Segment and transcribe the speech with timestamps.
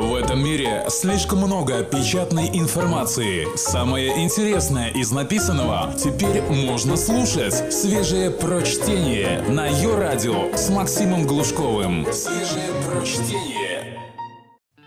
[0.00, 3.46] В этом мире слишком много печатной информации.
[3.54, 7.70] Самое интересное из написанного теперь можно слушать.
[7.70, 12.06] Свежее прочтение на ее радио с Максимом Глушковым.
[12.14, 14.00] Свежее прочтение.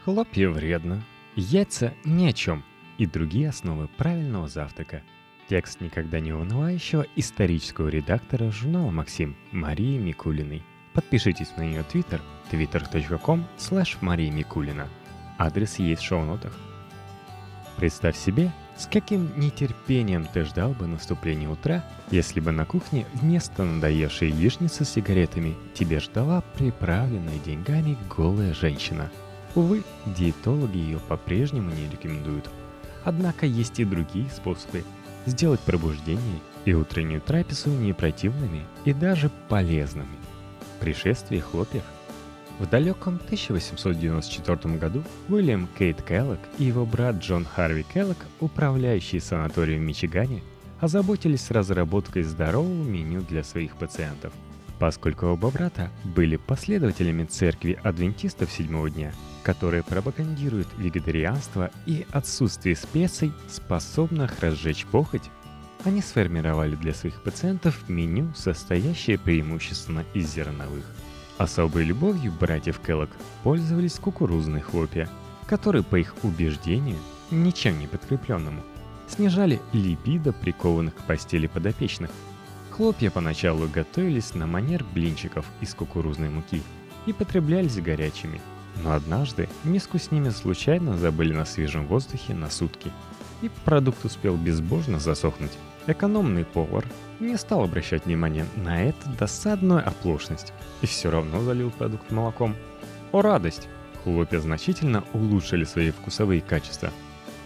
[0.04, 1.04] Хлопья вредно,
[1.36, 2.64] яйца ни о чем
[2.98, 5.04] и другие основы правильного завтрака.
[5.48, 10.64] Текст никогда не унывающего исторического редактора журнала «Максим» Марии Микулиной.
[10.96, 12.20] Подпишитесь на ее твиттер
[12.52, 14.88] twitter.com slash Мария Микулина.
[15.38, 16.54] Адрес есть в шоу-нотах.
[17.78, 23.64] Представь себе, с каким нетерпением ты ждал бы наступления утра, если бы на кухне вместо
[23.64, 29.12] надоевшей яичницы с сигаретами тебе ждала приправленная деньгами голая женщина.
[29.56, 32.50] Увы, диетологи ее по-прежнему не рекомендуют.
[33.04, 34.84] Однако есть и другие способы
[35.26, 40.18] сделать пробуждение и утреннюю трапезу непротивными и даже полезными.
[40.80, 41.84] Пришествие хлопьев–
[42.60, 49.82] в далеком 1894 году Уильям Кейт Келлок и его брат Джон Харви Келлок, управляющие санаторием
[49.82, 50.42] в Мичигане,
[50.80, 54.34] озаботились разработкой здорового меню для своих пациентов.
[54.80, 63.32] Поскольку оба брата были последователями церкви адвентистов седьмого дня, которая пропагандирует вегетарианство и отсутствие специй,
[63.50, 65.30] способных разжечь похоть,
[65.86, 70.86] они сформировали для своих пациентов меню, состоящее преимущественно из зерновых–
[71.38, 73.10] Особой любовью братьев Келлог
[73.44, 75.10] пользовались кукурузные хлопья,
[75.48, 76.98] которые, по их убеждению,
[77.32, 78.62] ничем не подкрепленному,
[79.08, 82.12] снижали либидо прикованных к постели подопечных.
[82.70, 86.62] Хлопья поначалу готовились на манер блинчиков из кукурузной муки
[87.06, 88.40] и потреблялись горячими,
[88.84, 92.92] но однажды миску с ними случайно забыли на свежем воздухе на сутки,
[93.42, 95.52] и продукт успел безбожно засохнуть.
[95.86, 96.86] Экономный повар
[97.20, 102.56] не стал обращать внимания на эту досадную оплошность и все равно залил продукт молоком.
[103.12, 103.68] О радость!
[104.04, 106.90] Хлопья значительно улучшили свои вкусовые качества.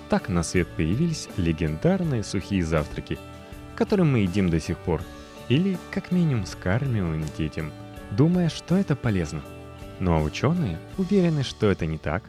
[0.09, 3.17] Так на свет появились легендарные сухие завтраки,
[3.75, 5.01] которые мы едим до сих пор,
[5.49, 7.71] или как минимум скармливаем детям,
[8.11, 9.41] думая, что это полезно.
[9.99, 12.23] Но ученые уверены, что это не так.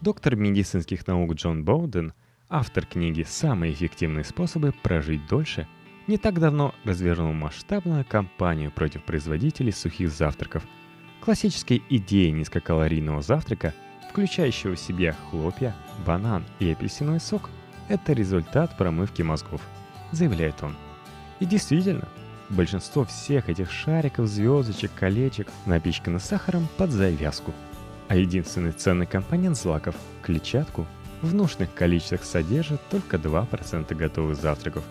[0.00, 2.12] Доктор медицинских наук Джон Боуден–
[2.50, 5.68] автор книги «Самые эффективные способы прожить дольше»,
[6.08, 10.64] не так давно развернул масштабную кампанию против производителей сухих завтраков.
[11.20, 13.72] Классической идеей низкокалорийного завтрака,
[14.10, 15.74] включающего в себя хлопья,
[16.04, 17.48] банан и апельсиновый сок,
[17.88, 19.60] это результат промывки мозгов,
[20.10, 20.74] заявляет он.
[21.38, 22.08] И действительно,
[22.48, 27.54] большинство всех этих шариков, звездочек, колечек напичкано сахаром под завязку.
[28.08, 30.86] А единственный ценный компонент злаков– клетчатку–
[31.22, 34.84] в нужных количествах содержит только 2% готовых завтраков.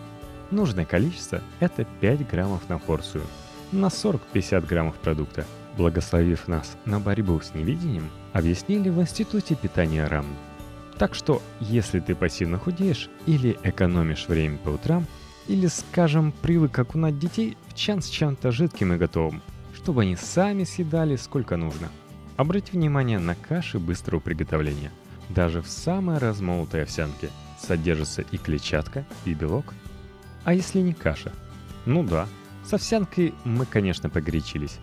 [0.52, 3.24] Нужное количество– это 5 граммов на порцию,
[3.72, 5.46] на 40-50 граммов продукта.
[5.78, 10.26] Благословив нас на борьбу с невидением, объяснили в Институте питания РАМ.
[10.98, 15.06] Так что, если ты пассивно худеешь или экономишь время по утрам,
[15.48, 19.42] или, скажем, привык окунать детей в чан с чем-то жидким и готовым,
[19.74, 21.88] чтобы они сами съедали сколько нужно.
[22.38, 24.92] Обрати внимание на каши быстрого приготовления–
[25.30, 27.30] даже в самой размолотой овсянке
[27.60, 29.74] содержится и клетчатка, и белок.
[30.44, 31.32] А если не каша?
[31.86, 32.28] Ну да,
[32.66, 34.80] с овсянкой мы, конечно, погорячились.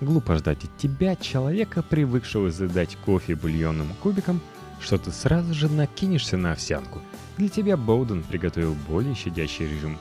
[0.00, 4.40] Глупо ждать от тебя, человека, привыкшего задать кофе бульонным кубиком,
[4.80, 7.00] что ты сразу же накинешься на овсянку.
[7.36, 9.98] Для тебя Боуден приготовил более щадящий режим.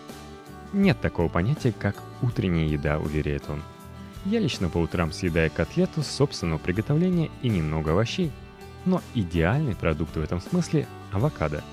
[0.73, 3.63] Нет такого понятия, как утренняя еда, уверяет он.
[4.25, 8.31] Я лично по утрам съедаю котлету собственного приготовления и немного овощей–
[8.87, 11.63] но идеальный продукт в этом смысле– авокадо.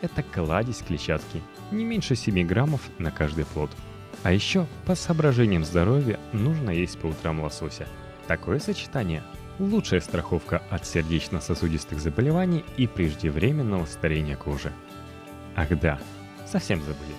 [0.00, 3.70] Это кладезь клетчатки, не меньше 7 граммов на каждый плод.
[4.22, 7.86] А еще, по соображениям здоровья, нужно есть по утрам лосося.
[8.26, 9.22] Такое сочетание–
[9.58, 14.72] лучшая страховка от сердечно-сосудистых заболеваний и преждевременного старения кожи.
[15.54, 16.00] Ах да,
[16.46, 17.14] совсем забыли.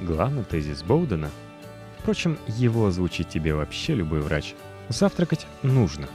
[0.00, 1.30] Главный тезис Боудена–
[1.98, 4.54] впрочем, его озвучит тебе вообще любой врач–
[4.88, 6.08] завтракать нужно.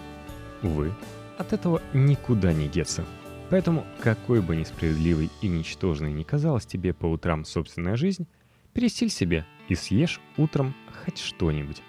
[0.62, 0.94] Увы,
[1.38, 3.06] от этого никуда не деться.
[3.50, 8.28] Поэтому, какой бы несправедливой и ничтожной ни казалась тебе по утрам собственная жизнь,
[8.74, 11.82] пересиль себе и съешь утром хоть что-нибудь.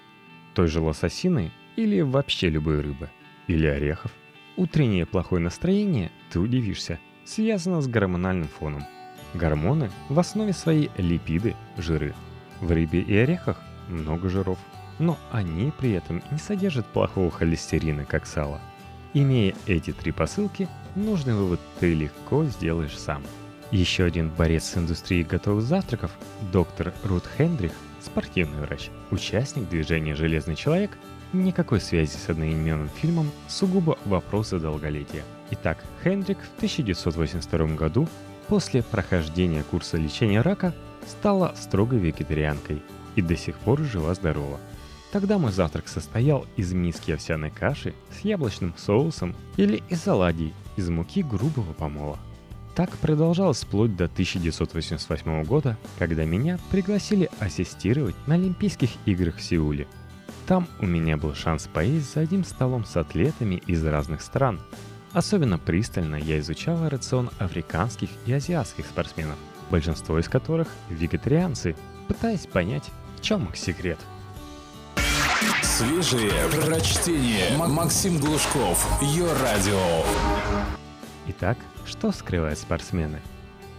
[0.54, 3.10] Той же лососиной или вообще любой рыбы.
[3.48, 4.12] Или орехов.
[4.56, 8.84] Утреннее плохое настроение, ты удивишься, связано с гормональным фоном.
[9.34, 12.14] Гормоны в основе своей липиды, жиры.
[12.60, 14.58] В рыбе и орехах много жиров.
[14.98, 18.60] Но они при этом не содержат плохого холестерина, как сало–
[19.14, 23.22] Имея эти три посылки, нужный вывод ты легко сделаешь сам.
[23.70, 26.10] Еще один борец с индустрией готовых завтраков,
[26.52, 30.90] доктор Рут Хендрих, спортивный врач, участник движения «Железный человек»,
[31.32, 35.22] никакой связи с одноименным фильмом, сугубо вопросы долголетия.
[35.50, 38.08] Итак, Хендрик в 1982 году
[38.46, 40.74] после прохождения курса лечения рака
[41.06, 42.82] стала строгой вегетарианкой
[43.16, 44.58] и до сих пор жива-здорова.
[45.10, 50.88] Тогда мой завтрак состоял из миски овсяной каши с яблочным соусом или из оладий из
[50.90, 52.18] муки грубого помола.
[52.74, 59.88] Так продолжалось вплоть до 1988 года, когда меня пригласили ассистировать на Олимпийских играх в Сеуле.
[60.46, 64.60] Там у меня был шанс поесть за одним столом с атлетами из разных стран.
[65.12, 69.38] Особенно пристально я изучал рацион африканских и азиатских спортсменов,
[69.70, 71.74] большинство из которых вегетарианцы,
[72.06, 73.98] пытаясь понять, в чем их секрет.
[75.78, 77.56] Свежие прочтение.
[77.56, 79.00] Максим Глушков.
[79.00, 79.78] Ее радио.
[81.28, 83.20] Итак, что скрывают спортсмены?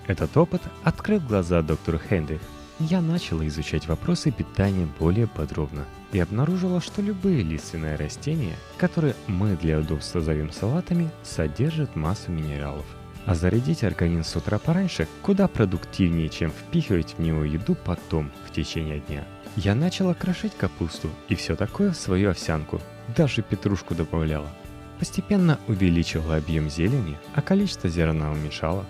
[0.08, 2.40] Этот опыт открыл глаза доктору Хендрих.
[2.80, 9.58] Я начала изучать вопросы питания более подробно и обнаружила, что любые лиственные растения, которые мы
[9.58, 12.86] для удобства зовем салатами, содержат массу минералов.
[13.26, 18.54] А зарядить организм с утра пораньше куда продуктивнее, чем впихивать в него еду потом, в
[18.54, 19.26] течение дня.
[19.62, 22.80] Я начала крошить капусту и все такое в свою овсянку,
[23.18, 24.48] даже петрушку добавляла.
[25.00, 28.86] Постепенно увеличивала объем зелени, а количество зерна уменьшала.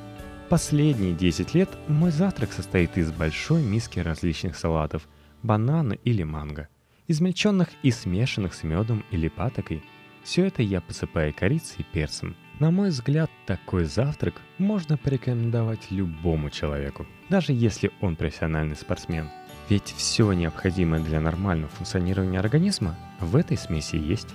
[0.47, 5.07] Последние 10 лет мой завтрак состоит из большой миски различных салатов,
[5.41, 6.67] банана или манго,
[7.07, 9.83] измельченных и смешанных с медом или патокой.
[10.23, 12.35] Все это я посыпаю корицей и перцем.
[12.59, 19.31] На мой взгляд, такой завтрак можно порекомендовать любому человеку, даже если он профессиональный спортсмен.
[19.69, 24.29] Ведь все необходимое для нормального функционирования организма в этой смеси есть.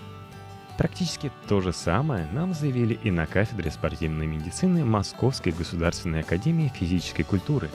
[0.78, 7.24] Практически то же самое нам заявили и на кафедре спортивной медицины Московской государственной академии физической
[7.24, 7.68] культуры.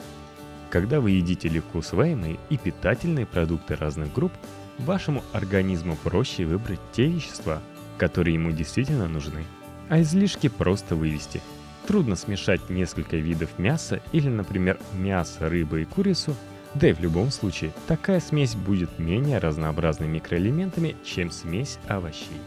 [0.70, 4.32] Когда вы едите легко усвоимые и питательные продукты разных групп,
[4.78, 7.60] вашему организму проще выбрать те вещества,
[7.98, 9.44] которые ему действительно нужны,
[9.90, 11.42] а излишки просто вывести.
[11.86, 16.36] Трудно смешать несколько видов мяса или, например, мясо, рыбу и курицу,
[16.74, 22.40] да и в любом случае такая смесь будет менее разнообразной микроэлементами, чем смесь овощей.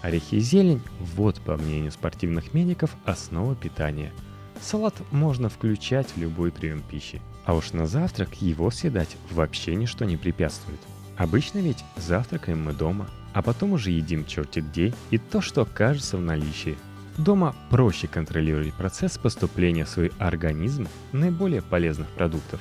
[0.00, 4.12] Орехи и зелень– вот, по мнению спортивных медиков, основа питания.
[4.60, 10.04] Салат можно включать в любой прием пищи, а уж на завтрак его съедать вообще ничто
[10.04, 10.80] не препятствует.
[11.16, 16.16] Обычно ведь завтракаем мы дома, а потом уже едим черти где и то, что окажется
[16.16, 16.76] в наличии.
[17.18, 22.60] Дома проще контролировать процесс поступления в свой организм наиболее полезных продуктов.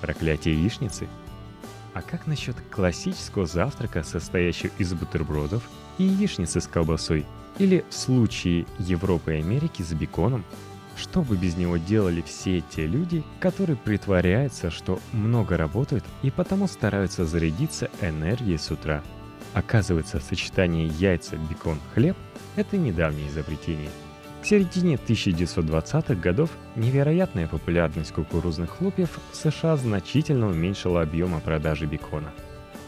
[0.00, 1.08] Проклятие яичницы–
[1.96, 5.62] а как насчет классического завтрака, состоящего из бутербродов
[5.96, 7.24] и яичницы с колбасой?
[7.58, 10.44] Или в случае Европы и Америки с беконом?
[10.94, 16.68] Что бы без него делали все те люди, которые притворяются, что много работают и потому
[16.68, 19.02] стараются зарядиться энергией с утра?
[19.54, 22.18] Оказывается, сочетание яйца, бекон, хлеб–
[22.56, 23.90] это недавнее изобретение–
[24.42, 32.32] к середине 1920-х годов невероятная популярность кукурузных хлопьев в США значительно уменьшила объемы продажи бекона.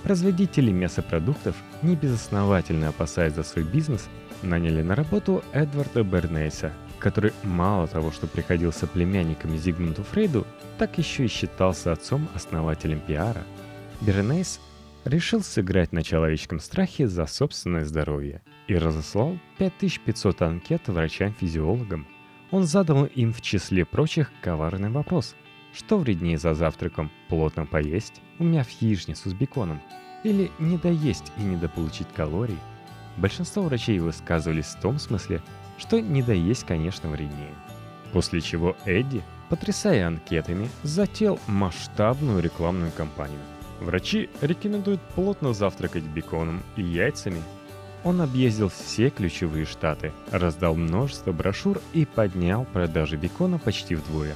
[0.03, 4.09] Производители мясопродуктов, не безосновательно опасаясь за свой бизнес,
[4.43, 10.47] наняли на работу Эдварда Бернейса, который мало того, что приходился племянником Зигмунду Фрейду,
[10.79, 13.43] так еще и считался отцом-основателем пиара.
[14.00, 14.61] Бернейс
[15.05, 22.06] решил сыграть на человеческом страхе за собственное здоровье и разослал 5500 анкет врачам-физиологам.
[22.50, 25.35] Он задал им в числе прочих коварный вопрос.
[25.75, 27.11] Что вреднее за завтраком?
[27.28, 29.81] Плотно поесть, умяв яичницу с беконом?
[30.23, 32.59] Или не доесть и недополучить калорий?
[33.16, 35.43] Большинство врачей высказывались в том смысле,
[35.76, 37.54] что не доесть, конечно, вреднее.
[38.12, 43.40] После чего Эдди, потрясая анкетами, затеял масштабную рекламную кампанию–
[43.81, 47.43] Врачи рекомендуют плотно завтракать беконом и яйцами.
[48.05, 54.35] Он объездил все ключевые штаты, раздал множество брошюр и поднял продажи бекона почти вдвое.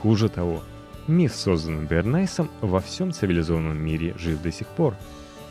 [0.00, 0.62] Хуже того,
[1.06, 4.94] миф, созданный Бернайсом, во всем цивилизованном мире жив до сих пор.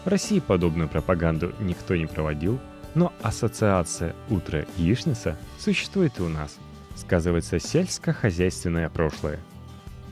[0.05, 2.59] В России подобную пропаганду никто не проводил,
[2.95, 6.57] но ассоциация «утро-яичница» существует и у нас.
[6.95, 9.39] Сказывается сельскохозяйственное прошлое.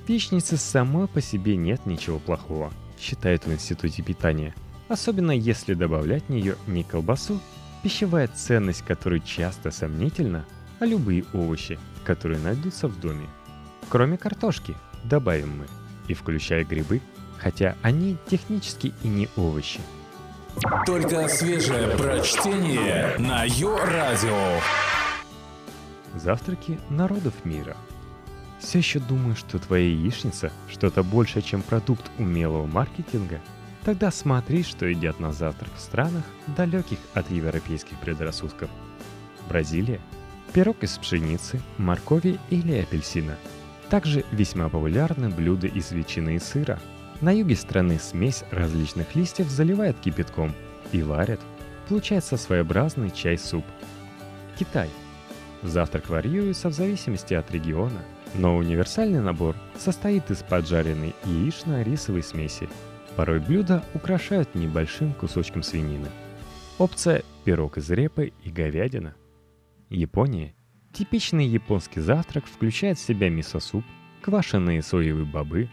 [0.05, 4.53] В яичнице самой по себе нет ничего плохого– считают в Институте питания,
[4.87, 7.39] особенно если добавлять в нее не колбасу,
[7.83, 10.45] пищевая ценность которой часто сомнительна,
[10.79, 13.27] а любые овощи, которые найдутся в доме.
[13.89, 15.65] Кроме картошки, добавим мы,
[16.07, 17.01] и включая грибы,
[17.37, 19.81] хотя они технически и не овощи.
[20.85, 24.61] Только свежее прочтение на Йо-Радио.
[26.15, 27.75] Завтраки народов мира–
[28.65, 33.39] все еще думаешь, что твоя яичница что-то большее, чем продукт умелого маркетинга?
[33.85, 36.23] Тогда смотри, что едят на завтрак в странах,
[36.57, 38.69] далеких от европейских предрассудков.
[39.47, 40.01] Бразилия.
[40.53, 43.37] Пирог из пшеницы, моркови или апельсина.
[43.89, 46.79] Также весьма популярны блюда из ветчины и сыра.
[47.21, 50.53] На юге страны смесь различных листьев заливают кипятком
[50.91, 51.39] и варят.
[51.87, 53.65] Получается своеобразный чай-суп.
[54.57, 54.89] Китай.
[55.61, 58.01] Завтрак варьируется в зависимости от региона,
[58.33, 62.67] но универсальный набор состоит из поджаренной яично-рисовой смеси.
[63.15, 66.09] Порой блюда украшают небольшим кусочком свинины.
[66.77, 69.15] Опция– пирог из репы и говядина–
[69.89, 70.55] Япония.
[70.93, 73.83] Типичный японский завтрак включает в себя мисо-суп,
[74.21, 75.69] квашеные соевые бобы,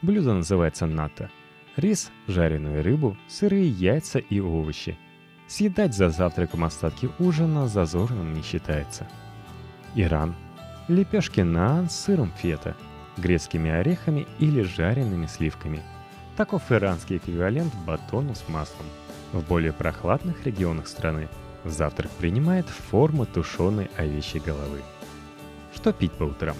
[0.00, 1.30] блюдо называется ната,
[1.76, 4.96] рис, жареную рыбу, сырые яйца и овощи.
[5.46, 9.08] Съедать за завтраком остатки ужина зазорным не считается.
[9.94, 10.34] Иран.
[10.88, 12.76] Лепешки наан с сыром фета,
[13.16, 15.82] грецкими орехами или жареными сливками.
[16.40, 18.86] Таков иранский эквивалент батону с маслом.
[19.34, 21.28] В более прохладных регионах страны
[21.66, 24.80] Завтрак принимает форму тушеной овечьей головы.
[25.74, 26.56] Что пить по утрам?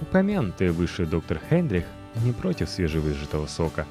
[0.00, 1.86] Упомянутый выше доктор Хендрих
[2.24, 3.84] не против свежевыжатого сока,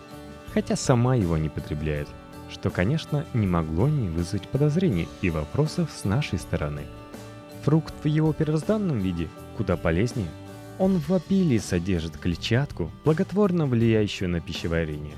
[0.54, 2.08] хотя сама его не потребляет,
[2.50, 6.84] что, конечно, не могло не вызвать подозрений и вопросов с нашей стороны.
[7.64, 10.30] Фрукт в его первозданном виде куда полезнее.
[10.79, 15.15] Он в обилии содержит клетчатку, благотворно влияющую на пищеварение.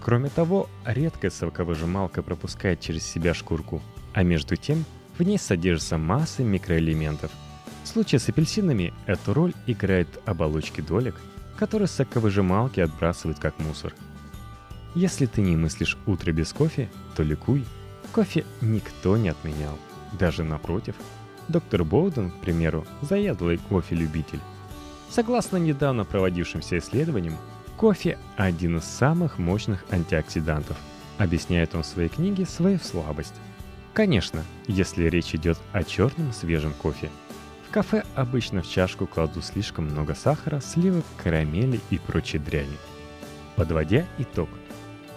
[0.00, 3.82] Кроме того, редкая соковыжималка пропускает через себя шкурку,
[4.14, 4.84] а между тем
[5.18, 7.32] в ней содержится масса микроэлементов.
[7.82, 11.20] В случае с апельсинами эту роль играет оболочки долек,
[11.58, 13.94] которые соковыжималки отбрасывают как мусор.
[14.94, 17.64] Если ты не мыслишь утро без кофе, то ликуй.
[18.12, 19.76] Кофе никто не отменял.
[20.18, 20.94] Даже напротив.
[21.48, 24.40] Доктор Боуден, к примеру, заядлый кофе-любитель.
[25.12, 27.36] Согласно недавно проводившимся исследованиям,
[27.76, 30.78] кофе– один из самых мощных антиоксидантов.
[31.18, 33.34] Объясняет он в своей книге свою слабость.
[33.92, 37.10] Конечно, если речь идет о черном свежем кофе.
[37.68, 42.78] В кафе обычно в чашку кладут слишком много сахара, сливок, карамели и прочей дряни.
[43.54, 44.48] Подводя итог.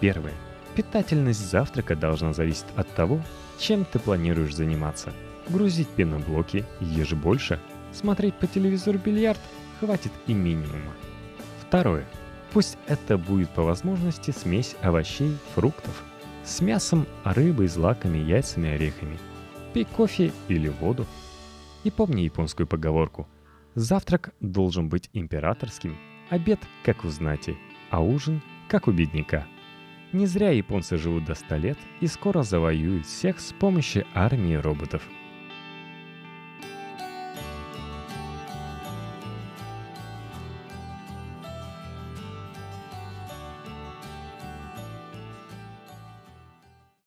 [0.00, 0.34] Первое.
[0.74, 3.22] Питательность завтрака должна зависеть от того,
[3.58, 5.14] чем ты планируешь заниматься.
[5.48, 7.58] Грузить пеноблоки ешь больше.
[7.94, 9.40] Смотреть по телевизору бильярд
[9.80, 10.92] хватит и минимума.
[11.60, 12.06] Второе.
[12.52, 16.02] Пусть это будет по возможности смесь овощей, фруктов–
[16.46, 19.18] с мясом, рыбой, злаками, яйцами, орехами.
[19.74, 21.04] Пей кофе или воду.
[21.82, 23.26] И помни японскую поговорку.
[23.74, 25.98] Завтрак должен быть императорским,
[26.30, 27.58] обед как у знати,
[27.90, 29.46] а ужин как у бедняка.
[30.12, 35.02] Не зря японцы живут до 100 лет и скоро завоюют всех с помощью армии роботов–